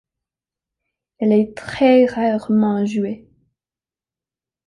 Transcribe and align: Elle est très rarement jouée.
Elle 1.19 1.31
est 1.31 1.55
très 1.55 2.07
rarement 2.07 2.87
jouée. 2.87 3.29